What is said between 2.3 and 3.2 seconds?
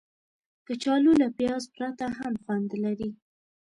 خوند لري